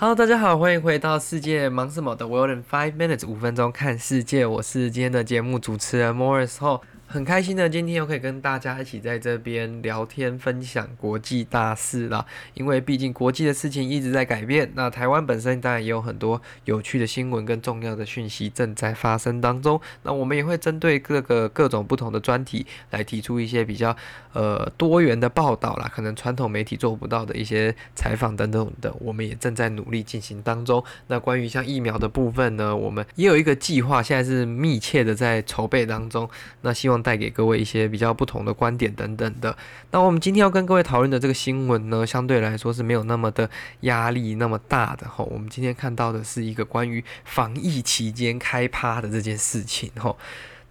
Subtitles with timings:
[0.00, 6.80] Hello，大家好，欢迎回到世界忙什么的 World in Five Minutes 五分钟看世界，我是今天的节目主持人 Morris 后。
[7.10, 12.26] 很开心的，今天又可以跟大家一起在这边聊天，分享国际大事了。
[12.52, 19.80] 因为毕竟国际的事情一直在改变，那台湾本身当然也有很多有趣的新闻跟重要的讯息正在发生当中。
[20.02, 23.96] 那我们也会针对各个各种不同的专题来提出一些比较
[24.34, 30.84] 呃多元的报道啦，可能传统媒体做不到的一些采访等等的，我们也正在努力进行当中。
[31.06, 36.28] 那关于像疫苗的部分呢，我们也有一个计划，现在是密切的在筹备当中。
[36.60, 36.97] 那希望。
[37.02, 39.56] 带给各位一些比较不同的观点等等的。
[39.90, 43.48] 那我们今天要跟各位讨论的这个新闻呢，相对来说是没有那么的
[43.80, 45.24] 压力那么大的哈。
[45.24, 50.14] 我们今天看到的是一个关于防疫期间开趴的这件事情哈。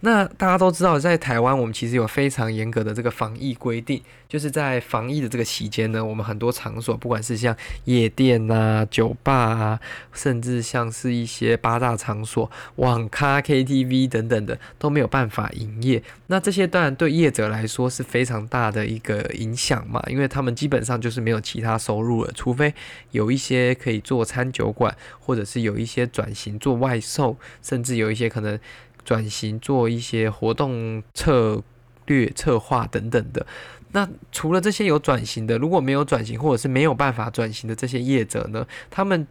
[0.00, 7.56] 那大家都知道，在台湾，我们其实有非常严格的这个防疫规定，就是在防疫的这个期间呢，我们很多场所，不管是像
[7.86, 9.80] 夜店啊、酒吧啊，
[10.12, 16.00] 甚至像是一些八大场所、网咖、KTV 等等的，都没有办法营业。
[16.28, 22.72] 那这些当然对业者来说是非常大的一个影响嘛，因为他们基本上就是没有其他收入了，除非
[23.10, 28.56] 有一些可以做餐酒馆，或者是有一些转型做外售，甚至有一些可能。
[29.08, 31.62] 转型做一些活动策
[32.04, 33.46] 略策划等等的，
[33.92, 39.26] 那除了这些有转型的，如果没有转型或者是没有办法转型的这些业者呢，他们。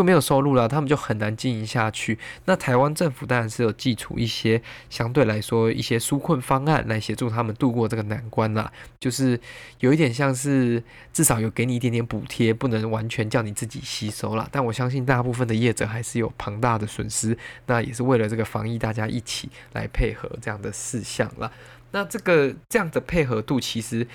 [0.00, 2.18] 就没有收入了，他们就很难经营下去。
[2.46, 9.38] 那台湾政府当然是有祭出一些相对来说一些纾困方案来协助他们度过这个难关啦，就是
[9.80, 14.48] 有一点像是至少有给你一点点补贴，不能完全叫你自己吸收了。
[14.50, 21.52] 但我相信大部分的业者还是有庞大的损失，那也是为了这个防疫，大家一起来配合这样的事项了。
[21.90, 24.06] 那这个这样的配合度其实。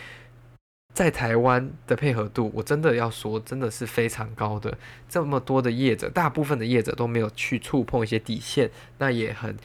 [0.96, 4.78] 在台湾的配合度，我真的要说，真的是非常高的。
[5.10, 9.58] 这么多的业者，大部分的业者都没有去触碰一些底线，那也很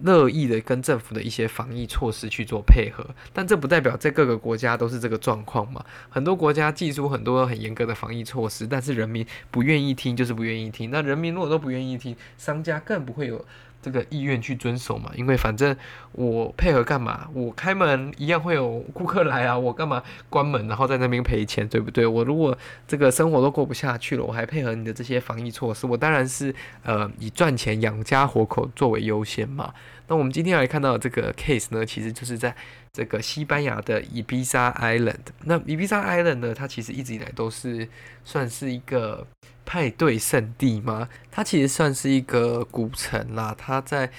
[0.00, 3.06] 乐意的跟政府的一些防疫措施去做配合。
[3.32, 5.84] 但这不代表在各个国家都是这个状况嘛？
[6.10, 10.90] 很多国家祭出很多很严格的防疫措施，但是人民不愿意听，就是不愿意听。
[10.90, 13.46] 那人民如果都不愿意听，商家更不会有。
[13.86, 15.76] 这个意愿去遵守嘛，因为反正
[16.10, 17.28] 我配合干嘛？
[17.32, 22.04] 我开门一样会有顾客来啊，我干嘛关门然后在那边赔钱，对不对？
[22.04, 22.58] 我如果
[22.88, 26.52] 这个生活都过不下去了，我还配合你的这些防疫措施，我当然是
[26.82, 29.72] 呃以赚钱养家活口作为优先嘛。
[30.08, 32.52] 那我们今天来看到这个 case 呢，其实就是在
[32.96, 35.26] 这个西班牙的 Ibiza Island。
[35.44, 37.86] 那 Ibiza Island 呢，它其实一直以来都是
[38.24, 39.26] 算是一个
[39.66, 41.06] 派对圣地嘛。
[41.30, 44.10] 它其实算是一个古城啦，它在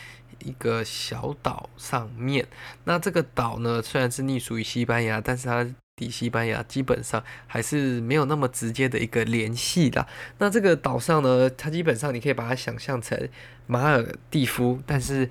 [0.43, 2.45] 一个小岛上面。
[2.83, 10.05] 那这个岛呢，虽然是隶属于西班牙，但是它离西班牙基本上还是没有那么直接的一个联系的。
[10.37, 13.27] 那这个岛上呢，它基本上你可以把它想象成
[13.66, 15.27] 马尔地夫，但是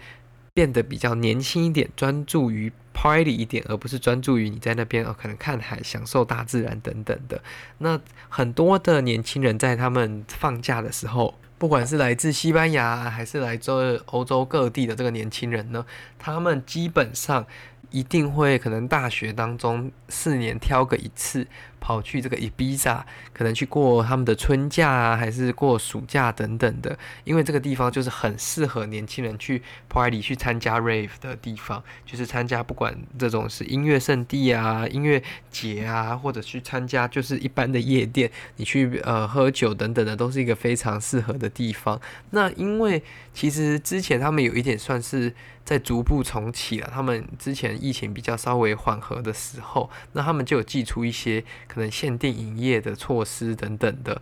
[0.52, 7.42] 变得比较年轻一点，专注于 party 一点，而不是专注于你在那边哦，可能看海、享受大自然等等的。
[7.78, 15.84] 那很多的年轻人在他们放假的时候，不管是来自西班牙还是来自欧洲各地的这个年轻人呢，
[16.18, 17.46] 他们基本上。
[17.90, 21.46] 一定会可能大学当中四年挑个一次
[21.86, 26.98] 跑去这个 Ibiza，可能去过他们的春假啊，还是过暑假等等的。
[27.22, 42.00] 因为这个地方就是很适合年轻人去 party 去参加 rave 的地方，就是参加不管这种是音乐圣地啊、音乐节啊，或者去参加就是一般的夜店，你去呃喝酒等等的，都是一个非常适合的地方。
[42.30, 43.00] 那因为
[43.32, 45.32] 其实之前他们有一点算是。
[45.66, 51.42] 在逐步重启了，他们之前疫情比较稍微缓和的时候，那他们就有寄出一些
[51.76, 54.20] 可能限定营业的措施等等的。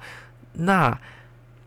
[0.55, 1.01] 那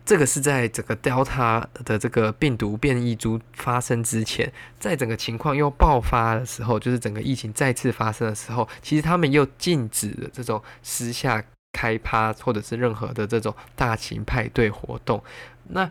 [0.06, 15.23] 这个是在整个 Delta 的这个病毒变异株发生之前，在整个情况又爆发的时候，就是整个疫情再次发生的时候，其实他们又禁止了这种私下开趴或者是任何的这种大型派对活动。
[15.70, 15.90] 那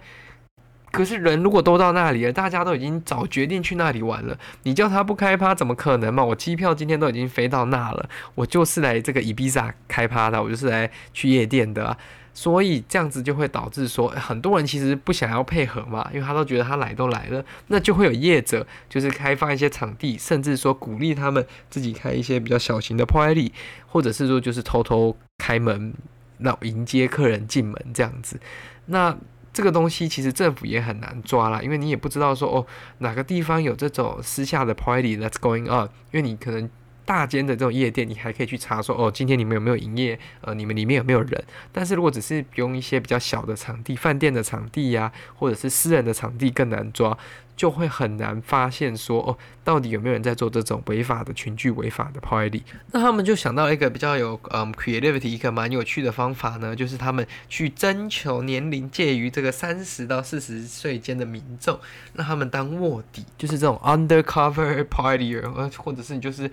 [0.93, 6.25] 可是人如果都到那里了，大家都已经早决定去那里玩了，你叫他不开趴怎么可能嘛？
[6.25, 11.99] 我机票今天都已经飞到那了，我就是来这个伊比萨开趴的，我就是来去夜店的啊，
[12.33, 23.53] 所以这样子就会导致说很多人其实不想要配合嘛，因为他都觉得他来都来了，那就会有业者就是开放一些场地，甚至说鼓励他们自己开一些比较小型的 party，
[23.87, 25.93] 或者是说就是偷偷开门，
[26.39, 28.41] 那迎接客人进门这样子，
[28.87, 29.15] 那。
[29.57, 32.67] 这个东西其实政府也很难抓啦，因为你也不知道说哦
[32.99, 36.69] 哪个地方有这种私下的 party that's going on，因为你可能
[37.07, 40.19] 大间的这种夜店，你还可以去查说，哦，今天你们有没有营业？
[40.43, 41.45] 呃，你们里面有没有人？
[41.73, 47.17] 但是如果只是用一些比较小的场地，饭店的场地呀、或者是私人的场地，更难抓。
[47.57, 49.33] 就会很难发现说哦，
[49.65, 52.63] 到底有没有人在做这种违法的群聚、违法的 party？
[52.93, 61.81] 那他们就想到一个比较有嗯 creativity 一个蛮有趣的方法呢，就是他们去征求年龄介于这个三十到四十岁间的民众，
[62.13, 66.51] 让他们当卧底，就是这种 undercover party，呃，或者是你就是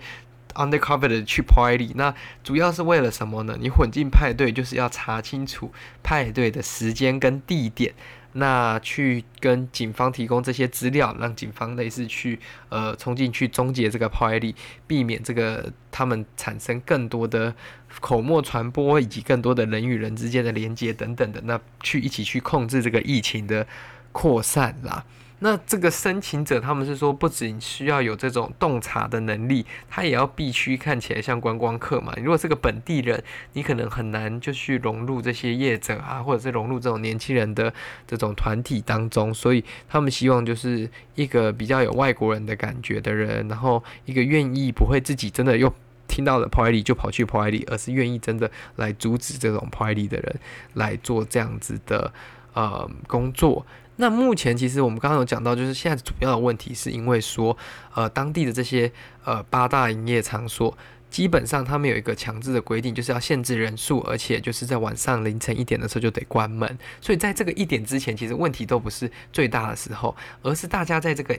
[0.54, 1.92] undercover 的去 party。
[1.94, 3.56] 那主要是为了什么呢？
[3.60, 5.72] 你混进派对就是要查清楚
[6.02, 7.94] 派对的时间跟地点。
[8.36, 12.36] 那去跟警方提供这些资料，让警方类似去
[12.68, 14.56] 呃冲进去终结这个 party，
[14.88, 17.54] 避免这个他们产生更多的
[18.00, 23.64] 口沫传播，以及更多的人与人之间的连接等等的，那去一起去控制这个疫情的
[24.10, 25.04] 扩散啦。
[25.44, 32.14] 那这个申请者他们是说，不仅需要有这种洞察的能力，他也要必须看起来像观光客嘛。
[32.16, 37.70] 如果是个本地人，你可能很难就去融入这些业者啊，或者是融入这种年轻人的
[38.06, 39.34] 这种团体当中。
[39.34, 45.70] 所以他们希望就是一个比较有外国人的感觉的人，然后一个愿意不会自己真的又
[46.08, 50.36] 听到了 party 就跑去 party，而是愿意真的来阻止这种 party 的人
[50.72, 52.10] 来做这样子的
[52.54, 53.66] 呃工作。
[53.96, 57.56] 那目前其实我们刚刚有讲到，就是现在主要的问题是因为说，
[57.94, 58.90] 呃，当地的这些
[59.24, 60.76] 呃八大营业场所，
[61.10, 66.78] 基本上他们有一个强制的规定，就是要限制人数，而且就是在晚上凌晨一点的时候就得关门。
[67.00, 71.38] 所以在这个一点之前，其实问题都不是最大的时候，而是大家在这个。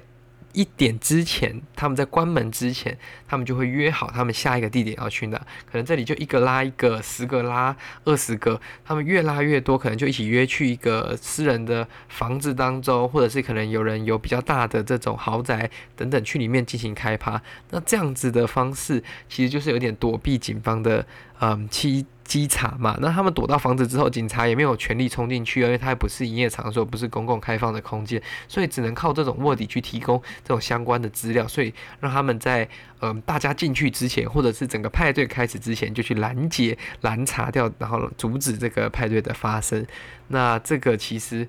[0.55, 2.97] 一点之前，他们在关门之前，
[3.27, 5.37] 他们就会约好他们下一个地点要去哪。
[5.69, 7.75] 可能这里就一个拉一个，十个拉
[8.05, 17.41] 二十个，他们越拉越多，可能就一起约去一个私人的房子当中，或者是可能有人有比较大的这种豪宅等等去里面进行开趴。
[17.71, 21.05] 那这样子的方式，其实就是有点躲避警方的
[21.39, 22.05] 嗯期。
[22.27, 32.67] 稽查嘛，那他们躲到房子之后，警察也没有权利冲进去，因为它也不是营业场所，不是公共开放的空间，所以只能靠这种卧底去提供这种相关的资料，所以让他们在
[33.01, 39.85] 嗯、大家进去之前，或者是整个派对开始之前，就去拦截、拦查掉，然后阻止这个派对的发生。
[40.29, 41.47] 那这个其实。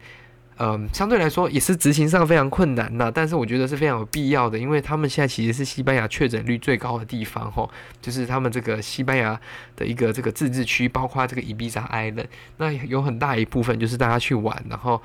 [0.59, 7.71] 嗯，相对来说也是执行上非常困难的，但是我觉得是非常有必要的，因为他们现在其实是西班牙确诊率最高的地方，吼，
[8.01, 9.39] 就是他们这个西班牙
[9.77, 12.27] 的一个这个自治区，包括这个伊比萨 Island，
[12.57, 15.03] 那有很大一部分就是大家去玩，然后。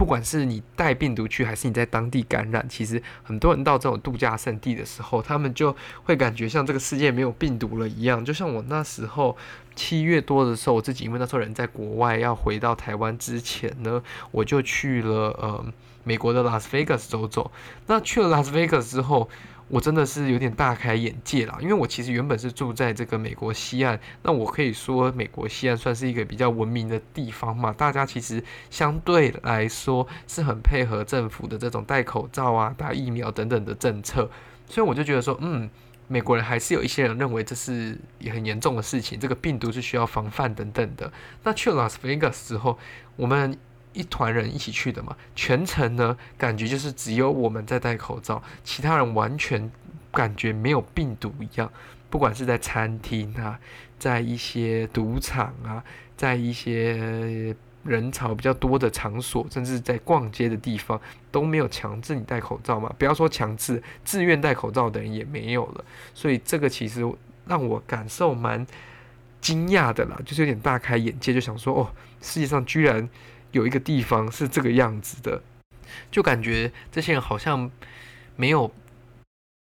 [0.00, 8.24] 不管是你带病毒去，还是你在当地感染，其实很多人到这种度假胜地的时候，他们就会感觉像这个世界没有病毒了一样。
[8.24, 9.36] 就像我那时候
[9.76, 15.62] 七月多的时候，我自己因为那时候人在国外，要回到台湾之前呢，我就去了呃
[16.02, 17.52] 美国的拉斯维加斯走走。
[17.86, 19.28] 那去了拉斯维加斯之后，
[19.70, 34.28] 我真的是有点大开眼界啦，因为我其实原本是住在这个美国西岸，那我可以说美国西岸算是一个比较文明的地方嘛，大家其实相对来说是很配合政府的这种戴口罩啊、打疫苗等等的政策，
[34.66, 35.70] 所以我就觉得说，嗯，
[36.08, 41.12] 美国人还是有一些人认为这是也很严重的事情，这个病毒是需要防范等等的。
[41.44, 42.76] 那去了拉斯维加斯之后，
[43.14, 43.56] 我们。
[43.92, 49.70] 一团人一起去的嘛，全程呢，感觉就是只有我们在戴口罩，其他人完全
[50.12, 51.70] 感觉没有病毒一样。
[52.08, 53.58] 不管是在餐厅啊，
[53.98, 55.82] 在一些赌场啊，
[56.16, 61.00] 在一些人潮比较多的场所，甚至在逛街的地方，
[61.32, 62.92] 都没有强制你戴口罩嘛。
[62.98, 65.84] 不要说强制，自愿戴口罩的人也没有了。
[66.14, 67.04] 所以这个其实
[67.46, 68.64] 让我感受蛮
[69.40, 73.08] 惊讶的啦，就是有点大开眼界，就想说哦，世界上居然。
[73.52, 75.42] 有一个地方是这个样子的，
[76.10, 77.70] 就感觉这些人好像
[78.36, 78.72] 没有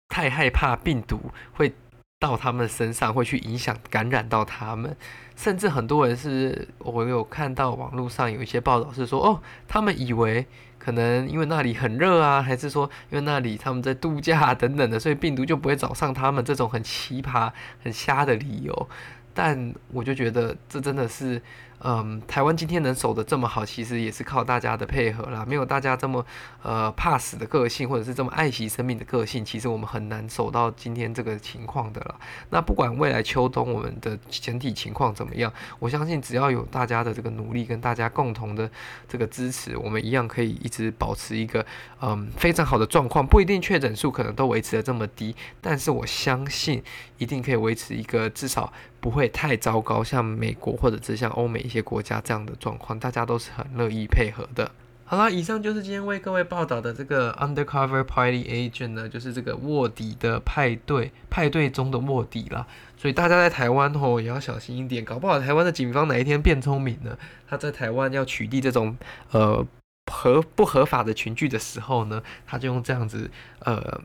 [0.08, 1.72] 太害怕病毒会
[2.18, 4.96] 到他们身上，会去影响感染到他们。
[5.36, 10.46] 甚至很多人是，我有看到网络上有一些报道是说，哦，他们以为
[10.78, 17.52] 可能因为那里很热啊，还是说因为那里他们在度假等等的，所以病毒就不会找上他们这种很奇葩、
[17.84, 18.88] 很瞎的理由。
[19.34, 21.40] 但我就觉得这真的是。
[21.80, 25.44] 嗯，台湾今天能守得这么好，其实也是靠大家的配合啦。
[25.46, 26.24] 没有大家这么
[26.62, 32.14] 呃怕死的个性，或者是这么爱惜生命的个性，其实我们很难守到今天这个情况的啦。
[32.50, 38.70] 那不管未来秋冬我们的整体情况怎么样，我相信只要有大家的这个努力跟大家共同的
[39.06, 41.64] 这个支持，我们一样可以一直保持一个
[42.00, 43.26] 嗯非常好的状况。
[43.26, 46.82] 不一定确诊数可能都维持得这么低，但是我相信
[47.18, 48.72] 一定可以维持一个至少。
[49.06, 54.68] 不会太糟糕，像美国或者是像欧美一些国家这样的状况，大家都是很乐意配合的。
[55.04, 62.66] 好啦，以上就是今天为各位报道的这个 Undercover Party Agent 呢，就是这个卧底的派对，派对中的卧底啦。
[62.96, 68.96] 所以大家在台湾吼也要小心一点，搞不好台湾的警方哪一天变聪明了，他在台湾要取缔这种
[69.30, 69.64] 呃
[70.10, 74.02] 合不合法的群聚的时候呢，他就用这样子呃。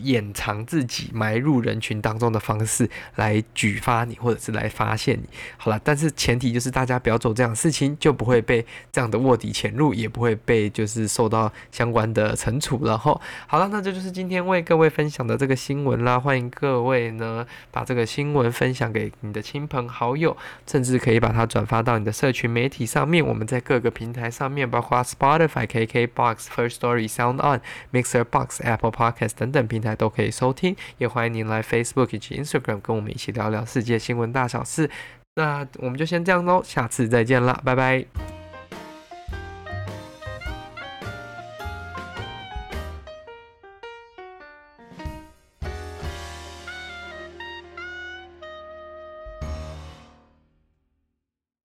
[0.00, 5.28] 掩藏自己、埋入人群当中的方式来举发你，或者是来发现你。
[5.58, 12.80] 好了，但是前提就是大家不要做这样的事情，就不会被这样的卧底潜入，也不会被就是受到相关的惩处。
[12.86, 16.18] 然后，好了，那这就是今天为各位分享的这个新闻啦。
[16.18, 20.34] 欢迎各位呢把这个新闻分享给你的亲朋好友，
[20.66, 23.22] 甚至可以把它转发到你的社群媒体上面。
[23.24, 27.60] 我们在各个平台上面，包括 Spotify、KKBox、First Story、Sound On、
[27.92, 34.88] Mixer Box、Apple Podcast 等等平台都可以收听，也欢迎您来 Facebook 以及 Instagram 跟我们一起聊聊世界新闻大小事。
[35.34, 38.41] 那我们就先这样喽，下次再见啦，拜拜。